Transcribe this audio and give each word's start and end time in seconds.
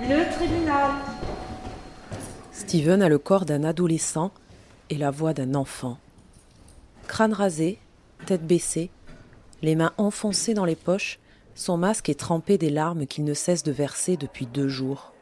Le 0.00 0.28
tribunal. 0.34 0.90
Steven 2.50 3.00
a 3.00 3.08
le 3.08 3.18
corps 3.18 3.44
d'un 3.44 3.62
adolescent 3.62 4.32
et 4.90 4.96
la 4.96 5.12
voix 5.12 5.32
d'un 5.34 5.54
enfant. 5.54 5.98
Crâne 7.06 7.32
rasé, 7.32 7.78
tête 8.26 8.44
baissée, 8.44 8.90
les 9.62 9.76
mains 9.76 9.92
enfoncées 9.96 10.52
dans 10.52 10.64
les 10.64 10.74
poches, 10.74 11.20
son 11.54 11.76
masque 11.76 12.08
est 12.08 12.18
trempé 12.18 12.58
des 12.58 12.70
larmes 12.70 13.06
qu'il 13.06 13.22
ne 13.22 13.34
cesse 13.34 13.62
de 13.62 13.70
verser 13.70 14.16
depuis 14.16 14.46
deux 14.46 14.66
jours. 14.66 15.12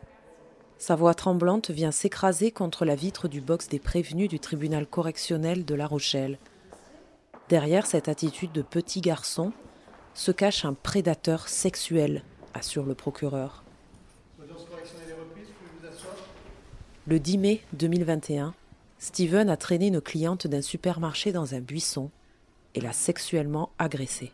Sa 0.78 0.96
voix 0.96 1.12
tremblante 1.12 1.70
vient 1.70 1.92
s'écraser 1.92 2.50
contre 2.50 2.86
la 2.86 2.94
vitre 2.94 3.28
du 3.28 3.42
box 3.42 3.68
des 3.68 3.78
prévenus 3.78 4.30
du 4.30 4.40
tribunal 4.40 4.86
correctionnel 4.86 5.66
de 5.66 5.74
La 5.74 5.86
Rochelle. 5.86 6.38
Derrière 7.50 7.84
cette 7.84 8.08
attitude 8.08 8.52
de 8.52 8.62
petit 8.62 9.02
garçon 9.02 9.52
se 10.14 10.32
cache 10.32 10.64
un 10.64 10.72
prédateur 10.72 11.48
sexuel, 11.48 12.24
assure 12.54 12.86
le 12.86 12.94
procureur. 12.94 13.61
Le 17.08 17.18
10 17.18 17.38
mai 17.38 17.60
2021, 17.72 18.54
Steven 19.00 19.50
a 19.50 19.56
traîné 19.56 19.88
une 19.88 20.00
cliente 20.00 20.46
d'un 20.46 20.62
supermarché 20.62 21.32
dans 21.32 21.52
un 21.52 21.58
buisson 21.58 22.10
et 22.76 22.80
l'a 22.80 22.92
sexuellement 22.92 23.70
agressée. 23.76 24.30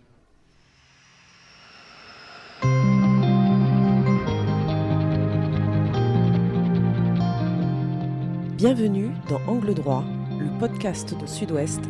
Bienvenue 8.59 9.09
dans 9.31 9.41
Angle 9.47 9.73
droit, 9.73 10.05
le 10.39 10.59
podcast 10.59 11.19
de 11.19 11.27
Sud-Ouest, 11.27 11.81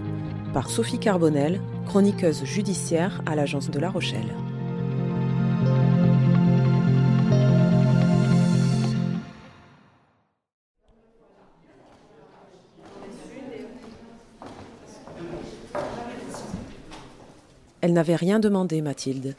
par 0.55 0.71
Sophie 0.71 1.01
Carbonel, 1.01 1.61
chroniqueuse 1.87 2.45
judiciaire 2.45 3.21
à 3.27 3.35
l'agence 3.35 3.69
de 3.69 3.81
La 3.81 3.91
Rochelle. 3.91 4.33
Elle 17.81 17.93
n'avait 17.93 18.17
rien 18.17 18.41
demandé, 18.41 18.83
Mathilde. 18.83 19.37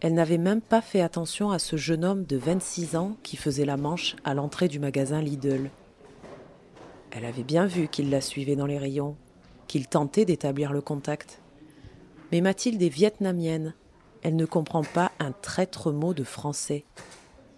Elle 0.00 0.14
n'avait 0.14 0.38
même 0.38 0.60
pas 0.60 0.80
fait 0.80 1.00
attention 1.00 1.50
à 1.50 1.58
ce 1.58 1.76
jeune 1.76 2.04
homme 2.04 2.24
de 2.24 2.36
26 2.36 2.96
ans 2.96 3.16
qui 3.22 3.36
faisait 3.36 3.64
la 3.64 3.76
manche 3.76 4.16
à 4.24 4.32
l'entrée 4.32 4.68
du 4.68 4.78
magasin 4.78 5.20
Lidl. 5.20 5.70
Elle 7.10 7.24
avait 7.24 7.42
bien 7.42 7.66
vu 7.66 7.88
qu'il 7.88 8.08
la 8.10 8.20
suivait 8.20 8.56
dans 8.56 8.66
les 8.66 8.78
rayons, 8.78 9.16
qu'il 9.66 9.88
tentait 9.88 10.24
d'établir 10.24 10.72
le 10.72 10.80
contact. 10.80 11.40
Mais 12.30 12.40
Mathilde 12.40 12.80
est 12.80 12.88
vietnamienne. 12.88 13.74
Elle 14.22 14.36
ne 14.36 14.46
comprend 14.46 14.84
pas 14.84 15.10
un 15.18 15.32
traître 15.32 15.92
mot 15.92 16.14
de 16.14 16.24
français. 16.24 16.84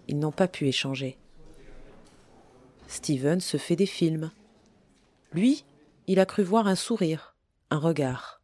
Ils 0.07 0.17
n'ont 0.17 0.31
pas 0.31 0.47
pu 0.47 0.67
échanger. 0.67 1.17
Steven 2.87 3.39
se 3.39 3.57
fait 3.57 3.75
des 3.75 3.85
films. 3.85 4.31
Lui, 5.31 5.63
il 6.07 6.19
a 6.19 6.25
cru 6.25 6.43
voir 6.43 6.67
un 6.67 6.75
sourire, 6.75 7.35
un 7.69 7.77
regard. 7.77 8.41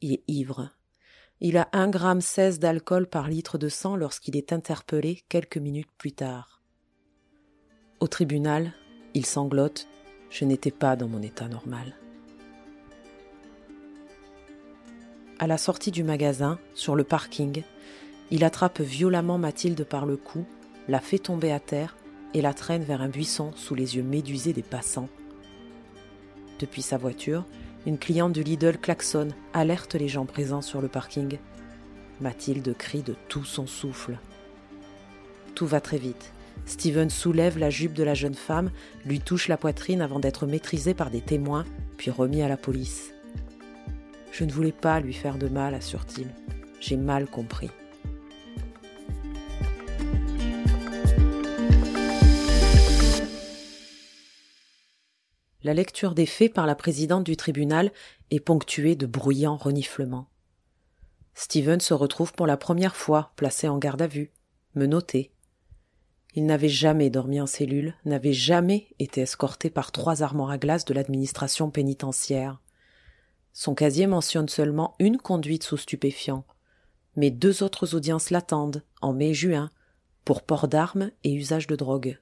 Il 0.00 0.12
est 0.12 0.22
ivre. 0.28 0.70
Il 1.42 1.56
a 1.56 1.68
un 1.72 1.88
gramme 1.88 2.20
seize 2.20 2.58
d'alcool 2.58 3.06
par 3.06 3.26
litre 3.26 3.56
de 3.56 3.70
sang 3.70 3.96
lorsqu'il 3.96 4.36
est 4.36 4.52
interpellé 4.52 5.22
quelques 5.30 5.56
minutes 5.56 5.90
plus 5.96 6.12
tard. 6.12 6.60
Au 7.98 8.08
tribunal, 8.08 8.74
il 9.14 9.24
sanglote. 9.24 9.88
Je 10.28 10.44
n'étais 10.44 10.70
pas 10.70 10.96
dans 10.96 11.08
mon 11.08 11.22
état 11.22 11.48
normal. 11.48 11.96
À 15.38 15.46
la 15.46 15.56
sortie 15.56 15.90
du 15.90 16.04
magasin, 16.04 16.58
sur 16.74 16.94
le 16.94 17.04
parking, 17.04 17.62
il 18.30 18.44
attrape 18.44 18.80
violemment 18.80 19.38
Mathilde 19.38 19.84
par 19.84 20.04
le 20.04 20.18
cou, 20.18 20.44
la 20.88 21.00
fait 21.00 21.18
tomber 21.18 21.52
à 21.52 21.58
terre 21.58 21.96
et 22.34 22.42
la 22.42 22.52
traîne 22.52 22.84
vers 22.84 23.00
un 23.00 23.08
buisson 23.08 23.52
sous 23.56 23.74
les 23.74 23.96
yeux 23.96 24.02
médusés 24.02 24.52
des 24.52 24.62
passants. 24.62 25.08
Depuis 26.58 26.82
sa 26.82 26.98
voiture, 26.98 27.46
une 27.86 27.98
cliente 27.98 28.32
du 28.32 28.42
Lidl 28.42 28.78
klaxonne, 28.78 29.34
alerte 29.54 29.94
les 29.94 30.08
gens 30.08 30.26
présents 30.26 30.62
sur 30.62 30.80
le 30.80 30.88
parking. 30.88 31.38
Mathilde 32.20 32.74
crie 32.76 33.02
de 33.02 33.14
tout 33.28 33.44
son 33.44 33.66
souffle. 33.66 34.18
Tout 35.54 35.66
va 35.66 35.80
très 35.80 35.98
vite. 35.98 36.32
Steven 36.66 37.08
soulève 37.08 37.58
la 37.58 37.70
jupe 37.70 37.94
de 37.94 38.02
la 38.02 38.14
jeune 38.14 38.34
femme, 38.34 38.70
lui 39.06 39.20
touche 39.20 39.48
la 39.48 39.56
poitrine 39.56 40.02
avant 40.02 40.20
d'être 40.20 40.46
maîtrisé 40.46 40.92
par 40.92 41.10
des 41.10 41.22
témoins, 41.22 41.64
puis 41.96 42.10
remis 42.10 42.42
à 42.42 42.48
la 42.48 42.58
police. 42.58 43.12
Je 44.30 44.44
ne 44.44 44.52
voulais 44.52 44.72
pas 44.72 45.00
lui 45.00 45.14
faire 45.14 45.38
de 45.38 45.48
mal, 45.48 45.74
assure-t-il. 45.74 46.28
J'ai 46.80 46.96
mal 46.96 47.26
compris. 47.26 47.70
La 55.62 55.74
lecture 55.74 56.14
des 56.14 56.26
faits 56.26 56.54
par 56.54 56.66
la 56.66 56.74
présidente 56.74 57.24
du 57.24 57.36
tribunal 57.36 57.92
est 58.30 58.40
ponctuée 58.40 58.96
de 58.96 59.06
bruyants 59.06 59.56
reniflements. 59.56 60.28
Steven 61.34 61.80
se 61.80 61.92
retrouve 61.92 62.32
pour 62.32 62.46
la 62.46 62.56
première 62.56 62.96
fois 62.96 63.32
placé 63.36 63.68
en 63.68 63.78
garde 63.78 64.00
à 64.02 64.06
vue, 64.06 64.30
menotté. 64.74 65.32
Il 66.34 66.46
n'avait 66.46 66.68
jamais 66.68 67.10
dormi 67.10 67.40
en 67.40 67.46
cellule, 67.46 67.94
n'avait 68.04 68.32
jamais 68.32 68.88
été 68.98 69.20
escorté 69.20 69.68
par 69.68 69.92
trois 69.92 70.22
armoires 70.22 70.50
à 70.50 70.58
glace 70.58 70.84
de 70.84 70.94
l'administration 70.94 71.70
pénitentiaire. 71.70 72.60
Son 73.52 73.74
casier 73.74 74.06
mentionne 74.06 74.48
seulement 74.48 74.94
une 74.98 75.18
conduite 75.18 75.64
sous 75.64 75.76
stupéfiant, 75.76 76.44
mais 77.16 77.30
deux 77.30 77.62
autres 77.62 77.94
audiences 77.94 78.30
l'attendent, 78.30 78.82
en 79.02 79.12
mai-juin, 79.12 79.70
pour 80.24 80.42
port 80.42 80.68
d'armes 80.68 81.10
et 81.24 81.32
usage 81.32 81.66
de 81.66 81.76
drogue. 81.76 82.18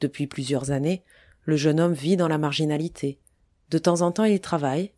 Depuis 0.00 0.26
plusieurs 0.26 0.70
années, 0.70 1.04
le 1.46 1.56
jeune 1.56 1.80
homme 1.80 1.94
vit 1.94 2.16
dans 2.16 2.28
la 2.28 2.38
marginalité. 2.38 3.20
De 3.70 3.78
temps 3.78 4.02
en 4.02 4.12
temps, 4.12 4.24
il 4.24 4.40
travaille. 4.40 4.92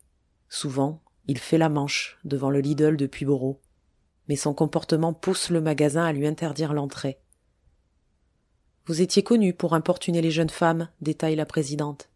Souvent, 0.49 1.01
il 1.27 1.37
fait 1.37 1.59
la 1.59 1.69
manche 1.69 2.19
devant 2.23 2.49
le 2.49 2.59
Lidl 2.59 2.97
de 2.97 3.05
Puyborough. 3.05 3.59
Mais 4.27 4.35
son 4.35 4.53
comportement 4.55 5.13
pousse 5.13 5.51
le 5.51 5.61
magasin 5.61 6.03
à 6.03 6.11
lui 6.11 6.25
interdire 6.25 6.73
l'entrée. 6.73 7.19
Vous 8.85 9.01
étiez 9.01 9.21
connu 9.21 9.53
pour 9.53 9.75
importuner 9.75 10.21
les 10.21 10.31
jeunes 10.31 10.49
femmes, 10.49 10.89
détaille 11.01 11.35
la 11.35 11.45
présidente. 11.45 12.09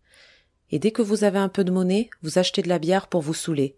Et 0.72 0.80
dès 0.80 0.92
que 0.92 1.04
vous 1.04 1.24
avez 1.24 1.38
un 1.38 1.50
peu 1.50 1.64
de 1.64 1.72
monnaie, 1.72 2.10
vous 2.24 2.40
achetez 2.40 2.64
de 2.64 2.70
la 2.70 2.80
bière 2.80 3.08
pour 3.08 3.22
vous 3.22 3.36
saouler. 3.36 3.78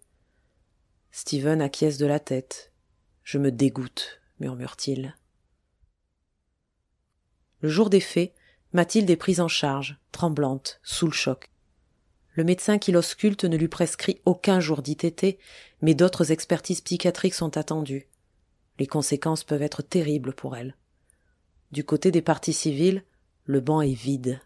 Steven 1.12 1.62
acquiesce 1.62 1.98
de 1.98 2.06
la 2.06 2.22
tête. 2.22 2.72
Je 3.24 3.38
me 3.38 3.52
dégoûte, 3.52 4.22
murmure-t-il. 4.40 5.18
Le 7.60 7.68
jour 7.68 7.90
des 7.90 8.00
faits, 8.00 8.34
Mathilde 8.76 9.10
est 9.10 9.16
prise 9.16 9.40
en 9.40 9.48
charge, 9.48 9.98
tremblante, 10.12 10.82
sous 10.84 11.06
le 11.06 11.14
choc. 11.14 11.50
Le 12.34 12.44
médecin 12.44 12.78
qui 12.78 12.92
l'ausculte 12.92 13.46
ne 13.46 13.56
lui 13.56 13.70
prescrit 13.70 14.20
aucun 14.26 14.60
jour 14.60 14.82
d'ITT, 14.82 15.40
mais 15.82 15.94
d'autres 15.94 16.34
expertises 16.34 16.82
psychiatriques 16.82 17.36
sont 17.36 17.56
attendues. 17.56 18.10
Les 18.78 18.86
conséquences 18.86 19.46
peuvent 19.46 19.62
être 19.62 19.82
terribles 19.82 20.34
pour 20.34 20.58
elle. 20.58 20.76
Du 21.72 21.86
côté 21.86 22.12
des 22.12 22.22
parties 22.22 22.52
civiles, 22.52 23.06
le 23.46 23.62
banc 23.62 23.80
est 23.80 23.94
vide. 23.94 24.42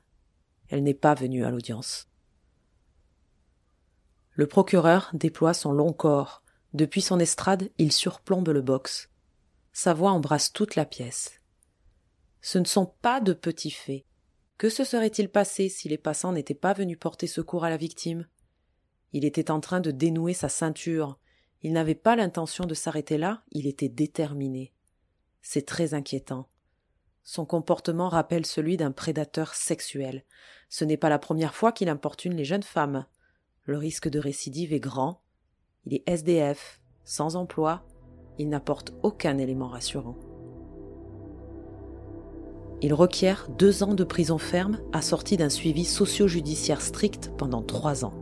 Elle 0.67 0.83
n'est 0.83 0.93
pas 0.93 1.15
venue 1.15 1.43
à 1.43 1.49
l'audience. 1.49 2.07
Le 4.33 4.45
procureur 4.45 5.09
déploie 5.13 5.55
son 5.55 5.71
long 5.71 5.91
corps. 5.91 6.43
Depuis 6.75 7.01
son 7.01 7.19
estrade, 7.19 7.71
il 7.79 7.91
surplombe 7.91 8.49
le 8.49 8.61
box. 8.61 9.09
Sa 9.73 9.95
voix 9.95 10.11
embrasse 10.11 10.53
toute 10.53 10.75
la 10.75 10.85
pièce. 10.85 11.41
Ce 12.41 12.59
ne 12.59 12.65
sont 12.65 12.93
pas 13.01 13.21
de 13.21 13.33
petits 13.33 13.71
faits. 13.71 14.05
Que 14.59 14.67
se 14.67 14.83
serait-il 14.83 15.29
passé 15.29 15.69
si 15.69 15.87
les 15.87 15.97
passants 15.97 16.33
n'étaient 16.33 16.53
pas 16.53 16.73
venus 16.73 16.99
porter 16.99 17.27
secours 17.27 17.63
à 17.63 17.69
la 17.69 17.77
victime? 17.77 18.27
Il 19.13 19.23
était 19.23 19.51
en 19.51 19.61
train 19.61 19.79
de 19.79 19.89
dénouer 19.89 20.33
sa 20.33 20.49
ceinture. 20.49 21.17
Il 21.61 21.71
n'avait 21.71 21.95
pas 21.95 22.17
l'intention 22.17 22.65
de 22.65 22.73
s'arrêter 22.73 23.17
là, 23.17 23.41
il 23.53 23.67
était 23.67 23.87
déterminé. 23.87 24.73
C'est 25.41 25.65
très 25.65 25.93
inquiétant. 25.93 26.49
Son 27.23 27.45
comportement 27.45 28.09
rappelle 28.09 28.45
celui 28.45 28.75
d'un 28.75 28.91
prédateur 28.91 29.53
sexuel. 29.53 30.25
Ce 30.67 30.83
n'est 30.83 30.97
pas 30.97 31.09
la 31.09 31.19
première 31.19 31.55
fois 31.55 31.71
qu'il 31.71 31.87
importune 31.87 32.35
les 32.35 32.43
jeunes 32.43 32.61
femmes. 32.61 33.05
Le 33.63 33.77
risque 33.77 34.09
de 34.09 34.19
récidive 34.19 34.73
est 34.73 34.81
grand. 34.81 35.21
Il 35.85 35.93
est 35.93 36.03
SDF, 36.05 36.81
sans 37.05 37.37
emploi, 37.37 37.87
il 38.37 38.49
n'apporte 38.49 38.91
aucun 39.03 39.37
élément 39.37 39.69
rassurant. 39.69 40.17
Il 42.81 42.93
requiert 42.93 43.47
deux 43.57 43.83
ans 43.83 43.93
de 43.93 44.03
prison 44.05 44.37
ferme 44.37 44.77
assorti 44.93 45.35
d'un 45.35 45.49
suivi 45.49 45.83
socio-judiciaire 45.83 46.81
strict 46.81 47.31
pendant 47.37 47.61
trois 47.61 48.05
ans. 48.05 48.13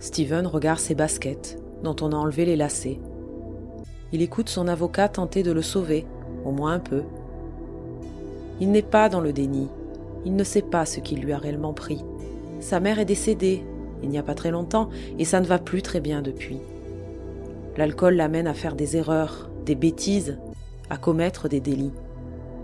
Steven 0.00 0.46
regarde 0.46 0.80
ses 0.80 0.96
baskets, 0.96 1.62
dont 1.84 1.94
on 2.00 2.12
a 2.12 2.16
enlevé 2.16 2.44
les 2.44 2.56
lacets. 2.56 2.98
Il 4.12 4.22
écoute 4.22 4.48
son 4.48 4.66
avocat 4.66 5.08
tenter 5.08 5.42
de 5.42 5.52
le 5.52 5.62
sauver, 5.62 6.04
au 6.44 6.50
moins 6.50 6.72
un 6.72 6.78
peu. 6.80 7.02
Il 8.60 8.72
n'est 8.72 8.82
pas 8.82 9.08
dans 9.08 9.20
le 9.20 9.32
déni. 9.32 9.68
Il 10.24 10.34
ne 10.34 10.44
sait 10.44 10.62
pas 10.62 10.84
ce 10.84 11.00
qui 11.00 11.16
lui 11.16 11.32
a 11.32 11.38
réellement 11.38 11.74
pris. 11.74 12.04
Sa 12.60 12.80
mère 12.80 12.98
est 12.98 13.04
décédée, 13.04 13.64
il 14.02 14.08
n'y 14.08 14.18
a 14.18 14.22
pas 14.22 14.34
très 14.34 14.50
longtemps, 14.50 14.88
et 15.18 15.24
ça 15.24 15.40
ne 15.40 15.46
va 15.46 15.58
plus 15.58 15.82
très 15.82 16.00
bien 16.00 16.22
depuis. 16.22 16.60
L'alcool 17.76 18.14
l'amène 18.14 18.46
à 18.46 18.54
faire 18.54 18.74
des 18.74 18.96
erreurs, 18.96 19.50
des 19.64 19.74
bêtises, 19.74 20.38
à 20.90 20.96
commettre 20.96 21.48
des 21.48 21.60
délits. 21.60 21.92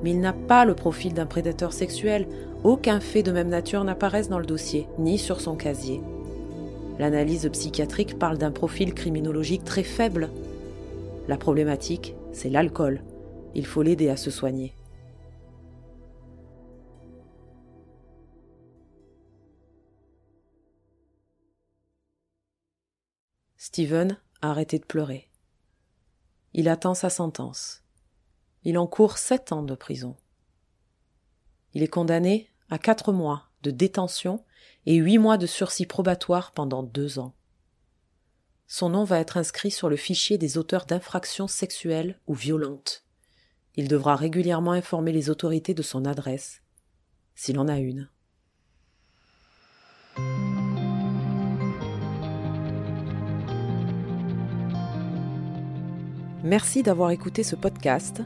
Mais 0.03 0.11
il 0.11 0.21
n'a 0.21 0.33
pas 0.33 0.65
le 0.65 0.75
profil 0.75 1.15
d'un 1.15 1.27
prédateur 1.27 1.73
sexuel. 1.73 2.27
Aucun 2.65 3.01
fait 3.01 3.23
de 3.23 3.33
même 3.33 3.49
nature 3.49 3.85
n'apparaisse 3.85 4.29
dans 4.29 4.39
le 4.39 4.47
dossier, 4.47 4.87
ni 4.99 5.19
sur 5.19 5.41
son 5.41 5.57
casier. 5.57 6.01
L'analyse 6.99 7.49
psychiatrique 7.51 8.19
parle 8.19 8.39
d'un 8.39 8.51
profil 8.51 8.95
criminologique 8.95 9.65
très 9.65 9.83
faible. 9.83 10.31
La 11.29 11.37
problématique, 11.37 12.15
c'est 12.33 12.51
l'alcool. 12.51 13.03
Il 13.55 13.67
faut 13.67 13.83
l'aider 13.83 14.09
à 14.09 14.17
se 14.17 14.31
soigner. 14.31 14.75
Steven 23.57 24.19
a 24.43 24.51
arrêté 24.51 24.79
de 24.79 24.85
pleurer. 24.85 25.29
Il 26.55 26.69
attend 26.69 26.95
sa 26.95 27.09
sentence. 27.09 27.85
Il 28.65 28.79
encourt 28.79 29.19
sept 29.19 29.53
ans 29.53 29.63
de 29.63 29.75
prison. 29.75 30.17
Il 31.73 31.83
est 31.83 31.89
condamné 31.89 32.51
à 32.69 32.79
quatre 32.79 33.13
mois 33.13 33.49
de 33.63 33.71
détention 33.71 34.45
et 34.87 34.97
huit 34.97 35.19
mois 35.19 35.39
de 35.39 35.47
sursis 35.47 35.87
probatoire 35.87 36.53
pendant 36.53 36.83
deux 36.83 37.19
ans. 37.19 37.35
Son 38.67 38.91
nom 38.91 39.05
va 39.05 39.19
être 39.19 39.37
inscrit 39.37 39.71
sur 39.71 39.89
le 39.89 39.97
fichier 39.97 40.39
des 40.39 40.57
auteurs 40.57 40.87
d'infractions 40.87 41.49
sexuelles 41.49 42.21
ou 42.27 42.35
violentes. 42.35 43.05
Il 43.77 43.89
devra 43.89 44.15
régulièrement 44.15 44.73
informer 44.73 45.13
les 45.13 45.31
autorités 45.31 45.75
de 45.75 45.83
son 45.83 46.05
adresse, 46.05 46.63
s'il 47.35 47.59
en 47.59 47.69
a 47.69 47.79
une. 47.79 48.09
Merci 56.43 56.83
d'avoir 56.83 57.11
écouté 57.11 57.43
ce 57.43 57.55
podcast. 57.55 58.23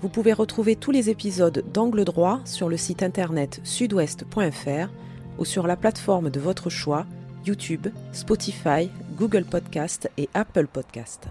Vous 0.00 0.08
pouvez 0.08 0.32
retrouver 0.32 0.76
tous 0.76 0.92
les 0.92 1.10
épisodes 1.10 1.62
d'Angle 1.72 2.04
droit 2.04 2.40
sur 2.46 2.70
le 2.70 2.78
site 2.78 3.02
internet 3.02 3.60
sudouest.fr 3.64 4.88
ou 5.38 5.44
sur 5.44 5.66
la 5.66 5.76
plateforme 5.76 6.30
de 6.30 6.40
votre 6.40 6.70
choix, 6.70 7.04
YouTube, 7.44 7.88
Spotify, 8.12 8.90
Google 9.18 9.44
Podcast 9.44 10.10
et 10.16 10.30
Apple 10.32 10.68
Podcast. 10.68 11.28